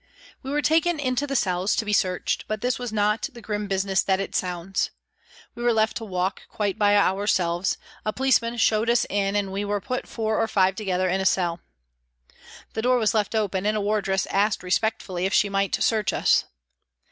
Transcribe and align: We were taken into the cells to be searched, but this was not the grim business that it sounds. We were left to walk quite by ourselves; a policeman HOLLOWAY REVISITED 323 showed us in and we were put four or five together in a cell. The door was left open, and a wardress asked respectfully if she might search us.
We 0.41 0.49
were 0.49 0.63
taken 0.63 0.99
into 0.99 1.27
the 1.27 1.35
cells 1.35 1.75
to 1.75 1.85
be 1.85 1.93
searched, 1.93 2.45
but 2.47 2.61
this 2.61 2.79
was 2.79 2.91
not 2.91 3.29
the 3.33 3.39
grim 3.39 3.67
business 3.67 4.01
that 4.01 4.19
it 4.19 4.33
sounds. 4.33 4.89
We 5.53 5.61
were 5.61 5.73
left 5.73 5.95
to 5.97 6.05
walk 6.05 6.41
quite 6.49 6.79
by 6.79 6.97
ourselves; 6.97 7.77
a 8.03 8.11
policeman 8.11 8.53
HOLLOWAY 8.57 8.81
REVISITED 8.81 9.07
323 9.09 9.21
showed 9.21 9.29
us 9.29 9.35
in 9.35 9.35
and 9.35 9.51
we 9.53 9.63
were 9.63 9.79
put 9.79 10.07
four 10.07 10.41
or 10.41 10.47
five 10.47 10.73
together 10.75 11.07
in 11.07 11.21
a 11.21 11.25
cell. 11.27 11.59
The 12.73 12.81
door 12.81 12.97
was 12.97 13.13
left 13.13 13.35
open, 13.35 13.67
and 13.67 13.77
a 13.77 13.81
wardress 13.81 14.25
asked 14.31 14.63
respectfully 14.63 15.27
if 15.27 15.35
she 15.35 15.49
might 15.49 15.75
search 15.75 16.13
us. 16.13 16.45